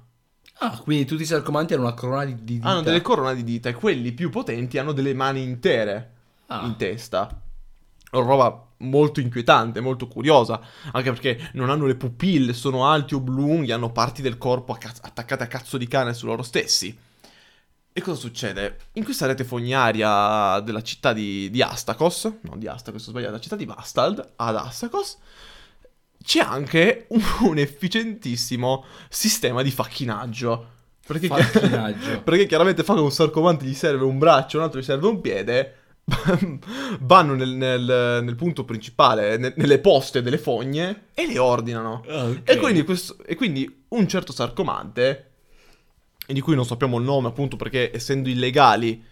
Ah, 0.60 0.78
quindi 0.80 1.04
tutti 1.04 1.22
i 1.22 1.26
sarcomanti 1.26 1.74
hanno 1.74 1.84
una 1.84 1.94
corona 1.94 2.24
di, 2.24 2.34
di 2.34 2.54
dita. 2.54 2.68
Hanno 2.68 2.82
delle 2.82 3.00
corona 3.00 3.32
di 3.32 3.44
dita 3.44 3.68
e 3.68 3.74
quelli 3.74 4.12
più 4.12 4.28
potenti 4.28 4.76
hanno 4.78 4.92
delle 4.92 5.14
mani 5.14 5.42
intere 5.42 6.12
Ah. 6.46 6.64
in 6.64 6.76
testa. 6.76 7.42
Una 8.12 8.24
roba 8.26 8.66
molto 8.78 9.20
inquietante, 9.20 9.80
molto 9.80 10.08
curiosa, 10.08 10.60
anche 10.92 11.10
perché 11.12 11.50
non 11.52 11.68
hanno 11.70 11.84
le 11.86 11.94
pupille, 11.94 12.54
sono 12.54 12.86
alti 12.88 13.14
oblunghi, 13.14 13.70
hanno 13.70 13.92
parti 13.92 14.22
del 14.22 14.38
corpo 14.38 14.72
a 14.72 14.78
cazzo- 14.78 15.02
attaccate 15.04 15.42
a 15.44 15.46
cazzo 15.46 15.76
di 15.76 15.86
cane 15.86 16.14
su 16.14 16.24
loro 16.26 16.42
stessi. 16.42 16.96
E 17.98 18.00
cosa 18.00 18.20
succede? 18.20 18.76
In 18.92 19.02
questa 19.02 19.26
rete 19.26 19.42
fognaria 19.42 20.60
della 20.60 20.84
città 20.84 21.12
di, 21.12 21.50
di 21.50 21.60
Astakos, 21.62 22.30
non 22.42 22.60
di 22.60 22.68
Astakos, 22.68 23.04
ho 23.08 23.10
sbagliato, 23.10 23.32
la 23.32 23.40
città 23.40 23.56
di 23.56 23.64
Vastald, 23.64 24.34
ad 24.36 24.54
Astakos, 24.54 25.16
c'è 26.22 26.38
anche 26.38 27.06
un, 27.08 27.20
un 27.42 27.58
efficientissimo 27.58 28.84
sistema 29.08 29.62
di 29.62 29.72
facchinaggio. 29.72 30.76
Perché, 31.04 31.26
chi- 31.28 31.42
Facchinaggio. 31.42 32.22
perché 32.22 32.46
chiaramente 32.46 32.84
fa 32.84 32.94
che 32.94 33.00
un 33.00 33.10
sarcomante 33.10 33.64
gli 33.64 33.74
serve 33.74 34.04
un 34.04 34.16
braccio, 34.18 34.58
un 34.58 34.62
altro 34.62 34.78
gli 34.78 34.84
serve 34.84 35.08
un 35.08 35.20
piede, 35.20 35.74
vanno 37.00 37.34
nel, 37.34 37.48
nel- 37.50 38.20
nel 38.22 38.36
punto 38.36 38.64
principale, 38.64 39.38
ne- 39.38 39.54
nelle 39.56 39.80
poste 39.80 40.22
delle 40.22 40.38
fogne 40.38 41.06
e 41.14 41.26
le 41.26 41.38
ordinano. 41.38 42.04
Ah, 42.08 42.26
ok. 42.26 42.42
E 42.44 42.56
quindi, 42.58 42.84
questo- 42.84 43.16
e 43.24 43.34
quindi 43.34 43.86
un 43.88 44.06
certo 44.06 44.30
sarcomante, 44.32 45.27
di 46.32 46.40
cui 46.40 46.54
non 46.54 46.64
sappiamo 46.66 46.98
il 46.98 47.04
nome 47.04 47.28
appunto 47.28 47.56
perché 47.56 47.94
essendo 47.94 48.28
illegali, 48.28 49.02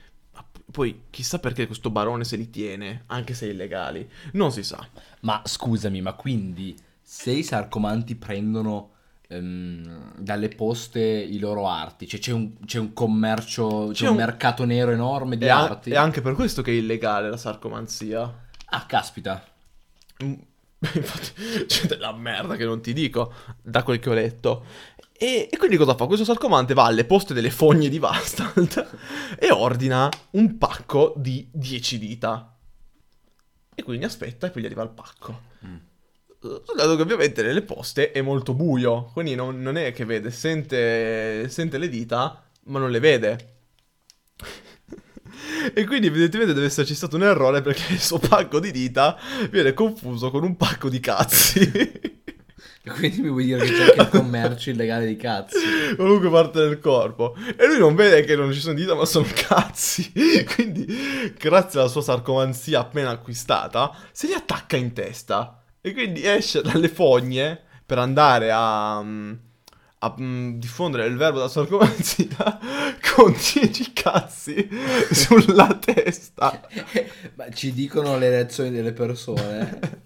poi 0.70 1.02
chissà 1.10 1.38
perché 1.38 1.66
questo 1.66 1.90
barone 1.90 2.24
se 2.24 2.36
li 2.36 2.50
tiene, 2.50 3.04
anche 3.06 3.34
se 3.34 3.46
illegali, 3.46 4.08
non 4.32 4.52
si 4.52 4.62
sa. 4.62 4.86
Ma 5.20 5.40
scusami, 5.44 6.00
ma 6.02 6.12
quindi 6.14 6.76
se 7.00 7.30
i 7.30 7.42
sarcomanti 7.42 8.16
prendono 8.16 8.90
ehm, 9.28 10.14
dalle 10.18 10.48
poste 10.48 11.00
i 11.00 11.38
loro 11.38 11.68
arti, 11.68 12.06
cioè 12.08 12.20
c'è 12.20 12.32
un, 12.32 12.52
c'è 12.66 12.78
un 12.78 12.92
commercio, 12.92 13.88
c'è, 13.88 13.92
C'è 13.94 14.04
un, 14.06 14.10
un- 14.10 14.16
mercato 14.16 14.64
nero 14.64 14.90
enorme 14.90 15.38
di 15.38 15.46
È, 15.46 15.48
arti? 15.48 15.90
è 15.90 15.96
anche 15.96 16.20
per 16.20 16.34
questo 16.34 16.62
che 16.62 16.72
è 16.72 16.74
illegale 16.74 17.30
la 17.30 17.36
sarcomanzia. 17.38 18.44
Ah, 18.66 18.84
caspita. 18.86 19.42
Mm, 20.24 20.34
Infatti 20.94 21.64
c'è 21.66 21.86
della 21.86 22.12
merda 22.12 22.56
che 22.56 22.64
non 22.64 22.80
ti 22.82 22.92
dico, 22.92 23.32
da 23.62 23.82
quel 23.82 23.98
che 23.98 24.10
ho 24.10 24.14
letto. 24.14 24.64
E, 25.18 25.48
e 25.50 25.56
quindi 25.56 25.76
cosa 25.76 25.94
fa? 25.94 26.06
Questo 26.06 26.24
sarcomante 26.24 26.74
va 26.74 26.84
alle 26.84 27.04
poste 27.04 27.32
delle 27.32 27.50
fogne 27.50 27.88
di 27.88 27.98
Vastald 27.98 28.98
e 29.38 29.50
ordina 29.50 30.10
un 30.32 30.58
pacco 30.58 31.14
di 31.16 31.48
10 31.52 31.98
dita. 31.98 32.56
E 33.74 33.82
quindi 33.82 34.04
aspetta 34.04 34.46
e 34.46 34.50
poi 34.50 34.62
gli 34.62 34.66
arriva 34.66 34.82
il 34.82 34.90
pacco. 34.90 35.40
Mm. 35.66 35.76
Dato 36.76 36.96
che 36.96 37.02
ovviamente 37.02 37.42
nelle 37.42 37.62
poste 37.62 38.12
è 38.12 38.20
molto 38.20 38.54
buio, 38.54 39.10
quindi 39.12 39.34
non, 39.34 39.60
non 39.60 39.76
è 39.76 39.92
che 39.92 40.04
vede, 40.04 40.30
sente, 40.30 41.48
sente 41.48 41.78
le 41.78 41.88
dita, 41.88 42.44
ma 42.64 42.78
non 42.78 42.90
le 42.90 43.00
vede. 43.00 43.54
E 45.74 45.84
quindi 45.84 46.06
evidentemente 46.06 46.54
deve 46.54 46.66
esserci 46.66 46.94
stato 46.94 47.16
un 47.16 47.24
errore 47.24 47.60
perché 47.60 47.92
il 47.92 48.00
suo 48.00 48.18
pacco 48.18 48.58
di 48.58 48.70
dita 48.70 49.18
viene 49.50 49.74
confuso 49.74 50.30
con 50.30 50.44
un 50.44 50.56
pacco 50.56 50.88
di 50.88 51.00
cazzi. 51.00 52.14
Quindi 52.94 53.20
mi 53.20 53.30
vuoi 53.30 53.44
dire 53.44 53.64
che 53.64 53.72
c'è 53.72 53.82
anche 53.82 54.00
il 54.00 54.08
commercio 54.08 54.70
illegale 54.70 55.06
di 55.06 55.16
cazzi? 55.16 55.56
Qualunque 55.96 56.30
parte 56.30 56.60
del 56.60 56.78
corpo. 56.78 57.34
E 57.56 57.66
lui 57.66 57.78
non 57.78 57.94
vede 57.96 58.22
che 58.24 58.36
non 58.36 58.52
ci 58.52 58.60
sono 58.60 58.74
dita 58.74 58.94
ma 58.94 59.04
sono 59.04 59.26
cazzi. 59.34 60.12
Quindi, 60.54 60.86
grazie 61.36 61.80
alla 61.80 61.88
sua 61.88 62.02
sarcomanzia 62.02 62.80
appena 62.80 63.10
acquistata, 63.10 63.92
se 64.12 64.28
li 64.28 64.34
attacca 64.34 64.76
in 64.76 64.92
testa. 64.92 65.62
E 65.80 65.92
quindi 65.92 66.26
esce 66.26 66.62
dalle 66.62 66.88
fogne 66.88 67.60
per 67.84 67.98
andare 67.98 68.50
a... 68.52 69.00
mm, 69.02 69.32
a 69.98 70.14
mm, 70.20 70.58
diffondere 70.58 71.06
il 71.06 71.16
verbo 71.16 71.38
della 71.38 71.48
sarcomanzia 71.48 72.58
con 73.14 73.32
10 73.32 73.92
cazzi 73.92 74.68
sulla 75.12 75.78
testa. 75.80 76.60
Ma 77.34 77.50
ci 77.50 77.72
dicono 77.72 78.18
le 78.18 78.30
reazioni 78.30 78.70
delle 78.70 78.92
persone. 78.92 80.04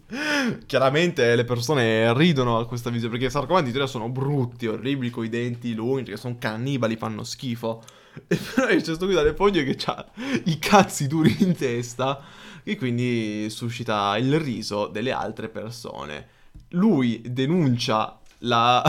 Chiaramente 0.67 1.37
le 1.37 1.45
persone 1.45 2.13
ridono 2.15 2.59
a 2.59 2.67
questa 2.67 2.91
visione 2.91 3.13
perché 3.13 3.27
i 3.27 3.31
sarcomanti 3.31 3.69
in 3.69 3.73
teoria 3.73 3.91
sono 3.91 4.09
brutti, 4.09 4.67
orribili, 4.67 5.11
con 5.11 5.25
i 5.25 5.29
denti 5.29 5.75
lunghi, 5.75 6.11
che 6.11 6.17
sono 6.17 6.37
cannibali, 6.39 6.97
fanno 6.97 7.23
schifo. 7.23 7.83
E 8.27 8.37
però 8.37 8.67
c'è 8.67 8.83
questo 8.83 9.07
qui 9.07 9.15
dalle 9.15 9.35
foglie 9.35 9.65
che 9.65 9.77
ha 9.87 10.05
i 10.45 10.59
cazzi 10.59 11.07
duri 11.07 11.37
in 11.41 11.55
testa 11.55 12.21
e 12.65 12.77
quindi 12.77 13.49
suscita 13.51 14.17
il 14.19 14.39
riso 14.41 14.89
delle 14.89 15.13
altre 15.13 15.49
persone. 15.49 16.27
Lui 16.71 17.23
denuncia 17.25 18.19
la... 18.39 18.83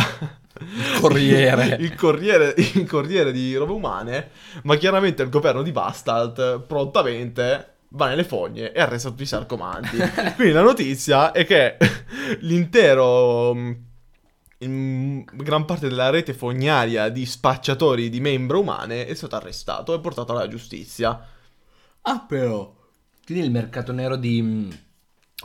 Il 0.60 1.00
corriere. 1.00 1.78
il, 1.80 1.96
corriere 1.96 2.54
il 2.58 2.88
corriere 2.88 3.32
di 3.32 3.56
robe 3.56 3.72
umane, 3.72 4.32
ma 4.64 4.76
chiaramente 4.76 5.24
il 5.24 5.30
governo 5.30 5.62
di 5.62 5.72
Bastard 5.72 6.62
prontamente 6.66 7.71
va 7.94 8.08
nelle 8.08 8.24
fogne 8.24 8.72
e 8.72 8.80
arresta 8.80 9.10
tutti 9.10 9.24
i 9.24 9.28
sarcomanti. 9.28 9.98
Quindi 10.36 10.54
la 10.54 10.62
notizia 10.62 11.32
è 11.32 11.46
che 11.46 11.78
l'intero... 12.42 13.54
mm, 14.66 15.22
gran 15.34 15.66
parte 15.66 15.88
della 15.88 16.10
rete 16.10 16.34
fognaria 16.34 17.10
di 17.10 17.26
spacciatori 17.26 18.10
di 18.10 18.20
membra 18.20 18.58
umane 18.58 19.06
è 19.06 19.14
stato 19.14 19.36
arrestato 19.36 19.94
e 19.94 20.00
portato 20.00 20.32
alla 20.32 20.48
giustizia. 20.48 21.28
Ah, 22.02 22.26
però. 22.28 22.74
Quindi 23.26 23.46
il 23.46 23.52
mercato 23.52 23.92
nero 23.92 24.16
di, 24.16 24.70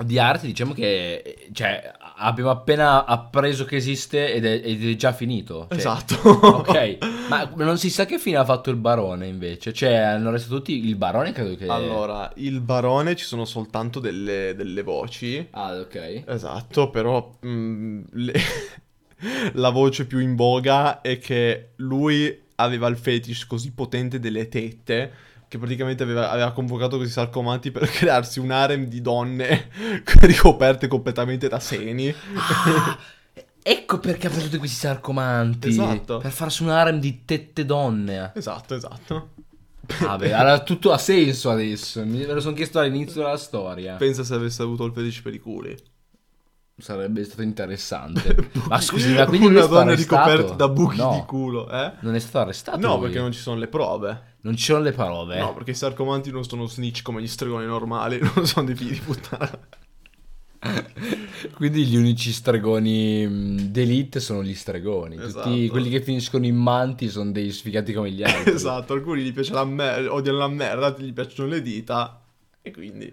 di 0.04 0.18
arte, 0.18 0.46
diciamo 0.46 0.74
che 0.74 1.48
cioè, 1.52 1.90
abbiamo 2.16 2.50
appena 2.50 3.04
appreso 3.04 3.64
che 3.64 3.76
esiste 3.76 4.32
ed 4.32 4.44
è, 4.44 4.60
ed 4.62 4.86
è 4.86 4.94
già 4.96 5.12
finito. 5.12 5.66
Cioè, 5.70 5.78
Esatto. 5.78 6.28
Ok, 6.28 6.98
ma 7.28 7.50
non 7.56 7.78
si 7.78 7.88
sa 7.90 8.04
che 8.04 8.18
fine 8.18 8.36
ha 8.36 8.44
fatto 8.44 8.70
il 8.70 8.76
barone 8.76 9.26
invece. 9.26 9.72
Cioè, 9.72 9.94
hanno 9.94 10.28
arrestato 10.28 10.56
tutti. 10.56 10.86
Il 10.86 10.96
barone 10.96 11.32
credo 11.32 11.56
che. 11.56 11.66
Allora, 11.66 12.30
il 12.36 12.60
barone 12.60 13.16
ci 13.16 13.24
sono 13.24 13.44
soltanto 13.44 14.00
delle, 14.00 14.54
delle 14.54 14.82
voci. 14.82 15.46
Ah, 15.52 15.74
ok. 15.78 16.24
Esatto, 16.26 16.90
però 16.90 17.38
mm, 17.44 18.02
le- 18.12 18.40
la 19.54 19.70
voce 19.70 20.06
più 20.06 20.18
in 20.18 20.36
voga 20.36 21.00
è 21.00 21.18
che 21.18 21.70
lui 21.76 22.44
aveva 22.56 22.88
il 22.88 22.96
fetish 22.96 23.46
così 23.46 23.72
potente 23.72 24.18
delle 24.18 24.48
tette 24.48 25.12
che 25.48 25.58
praticamente 25.58 26.02
aveva, 26.02 26.30
aveva 26.30 26.52
convocato 26.52 26.96
questi 26.96 27.14
sarcomanti 27.14 27.70
per 27.70 27.88
crearsi 27.90 28.38
un 28.40 28.50
harem 28.50 28.86
di 28.86 29.00
donne 29.00 29.68
ricoperte 30.20 30.88
completamente 30.88 31.48
da 31.48 31.60
seni. 31.60 32.08
Ah, 32.34 32.98
ecco 33.62 33.98
perché 33.98 34.26
ha 34.26 34.30
preso 34.30 34.46
tutti 34.46 34.58
questi 34.58 34.76
sarcomanti. 34.76 35.68
Esatto. 35.68 36.18
Per 36.18 36.30
farsi 36.32 36.62
un 36.62 36.70
harem 36.70 36.98
di 36.98 37.24
tette 37.24 37.64
donne. 37.64 38.32
Esatto, 38.34 38.74
esatto. 38.74 39.30
Vabbè, 40.00 40.32
allora 40.32 40.60
tutto 40.64 40.90
ha 40.92 40.98
senso 40.98 41.48
adesso. 41.50 42.04
Mi- 42.04 42.26
Me 42.26 42.32
lo 42.32 42.40
sono 42.40 42.54
chiesto 42.56 42.80
all'inizio 42.80 43.22
della 43.22 43.36
storia. 43.36 43.94
Pensa 43.94 44.24
se 44.24 44.34
avesse 44.34 44.62
avuto 44.62 44.84
il 44.84 44.92
fetish 44.92 45.20
per 45.20 45.34
i 45.34 45.38
culi. 45.38 45.76
Sarebbe 46.78 47.24
stato 47.24 47.42
interessante. 47.42 48.50
ma 48.68 48.80
scusi, 48.80 49.14
ma 49.14 49.24
quindi 49.26 49.46
Una 49.46 49.64
donna 49.64 49.92
arrestato? 49.92 50.28
ricoperta 50.28 50.54
da 50.54 50.68
buchi 50.68 50.96
No, 50.98 51.12
di 51.14 51.22
culo, 51.24 51.70
eh? 51.70 51.92
Non 52.00 52.14
è 52.14 52.18
stato 52.18 52.40
arrestato. 52.40 52.78
No, 52.78 52.94
lui. 52.96 53.02
perché 53.04 53.18
non 53.20 53.32
ci 53.32 53.38
sono 53.40 53.58
le 53.58 53.68
prove. 53.68 54.34
Non 54.46 54.54
ci 54.56 54.66
sono 54.66 54.80
le 54.80 54.92
parole. 54.92 55.40
No, 55.40 55.52
perché 55.54 55.72
i 55.72 55.74
sarcomanti 55.74 56.30
non 56.30 56.44
sono 56.44 56.66
snitch 56.66 57.02
come 57.02 57.20
gli 57.20 57.26
stregoni 57.26 57.66
normali, 57.66 58.20
non 58.34 58.46
sono 58.46 58.64
dei 58.64 58.76
figli 58.76 58.92
di 58.92 59.00
puttana. 59.00 59.50
Quindi 61.52 61.84
gli 61.84 61.96
unici 61.96 62.30
stregoni 62.30 63.26
mh, 63.26 63.56
d'elite 63.72 64.20
sono 64.20 64.44
gli 64.44 64.54
stregoni. 64.54 65.16
Tutti 65.16 65.26
Esatto. 65.26 65.66
quelli 65.68 65.90
che 65.90 66.00
finiscono 66.00 66.46
in 66.46 66.54
manti 66.54 67.08
sono 67.08 67.32
dei 67.32 67.50
sfigati 67.50 67.92
come 67.92 68.12
gli 68.12 68.22
altri. 68.22 68.52
esatto, 68.54 68.92
alcuni 68.92 69.24
gli 69.24 69.32
piace 69.32 69.52
la 69.52 69.64
merda, 69.64 70.12
odiano 70.12 70.38
la 70.38 70.48
merda, 70.48 70.94
gli 70.96 71.12
piacciono 71.12 71.48
le 71.48 71.60
dita. 71.60 72.22
E 72.62 72.70
quindi... 72.70 73.12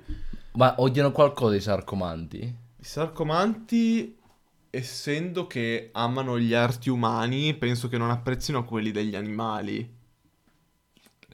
Ma 0.54 0.76
odiano 0.78 1.12
qualcosa 1.12 1.56
i 1.56 1.62
sarcomanti? 1.62 2.42
I 2.42 2.84
sarcomanti, 2.84 4.20
essendo 4.70 5.48
che 5.48 5.90
amano 5.94 6.38
gli 6.38 6.54
arti 6.54 6.92
umani, 6.92 7.56
penso 7.56 7.88
che 7.88 7.98
non 7.98 8.12
apprezzino 8.12 8.64
quelli 8.66 8.92
degli 8.92 9.16
animali. 9.16 10.02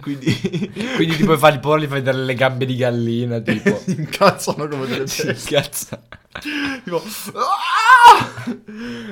Quindi... 0.02 0.34
Quindi 0.96 1.16
tipo 1.16 1.38
fai 1.38 1.60
porli 1.60 1.88
fai 1.88 2.02
vedere 2.02 2.24
le 2.24 2.34
gambe 2.34 2.66
di 2.66 2.76
gallina, 2.76 3.40
tipo. 3.40 3.78
si 3.78 3.92
incazzano 4.00 4.68
come 4.68 4.88
delle 4.88 5.08
si 5.08 5.26
cazzo. 5.46 6.02
Tipo, 6.84 7.02
"Ah!" 7.34 8.56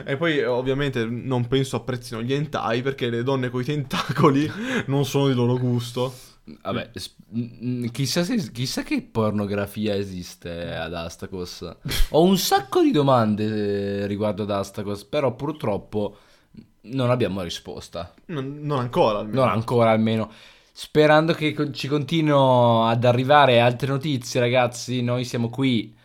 E 0.06 0.17
poi 0.17 0.43
ovviamente 0.43 1.06
non 1.06 1.47
penso 1.47 1.76
apprezzino 1.76 2.21
gli 2.21 2.34
hentai 2.34 2.82
perché 2.82 3.10
le 3.10 3.23
donne 3.23 3.50
coi 3.50 3.65
tentacoli 3.65 4.50
non 4.86 5.06
sono 5.06 5.28
di 5.28 5.34
loro 5.34 5.58
gusto. 5.58 6.13
Vabbè, 6.62 6.91
chissà, 7.91 8.23
se- 8.23 8.52
chissà 8.54 8.84
che 8.84 9.02
pornografia 9.02 9.95
esiste 9.95 10.73
ad 10.73 10.93
Astacos. 10.93 11.69
Ho 12.12 12.23
un 12.23 12.38
sacco 12.38 12.82
di 12.82 12.91
domande 12.91 14.04
eh, 14.04 14.08
riguardo 14.08 14.43
ad 14.43 14.52
Astacos, 14.52 15.04
però 15.04 15.36
purtroppo 15.36 16.17
non 16.84 17.10
abbiamo 17.10 17.41
risposta. 17.41 18.13
Non, 18.28 18.60
non 18.62 18.80
ancora 18.80 19.19
almeno. 19.19 19.41
Non 19.41 19.50
ancora 19.50 19.91
almeno. 19.91 20.32
Sperando 20.80 21.34
che 21.34 21.56
ci 21.72 21.88
continuino 21.88 22.86
ad 22.86 23.04
arrivare 23.04 23.60
altre 23.60 23.88
notizie, 23.88 24.40
ragazzi. 24.40 25.02
Noi 25.02 25.26
siamo 25.26 25.50
qui 25.50 25.98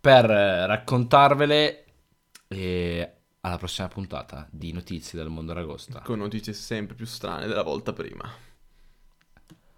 per 0.00 0.28
eh, 0.28 0.66
raccontarvele. 0.66 1.84
E 2.48 3.12
alla 3.38 3.56
prossima 3.56 3.86
puntata 3.86 4.48
di 4.50 4.72
Notizie 4.72 5.16
dal 5.16 5.30
mondo 5.30 5.52
aragosta. 5.52 6.00
Con 6.00 6.18
notizie 6.18 6.54
sempre 6.54 6.96
più 6.96 7.06
strane 7.06 7.46
della 7.46 7.62
volta 7.62 7.92
prima. 7.92 8.28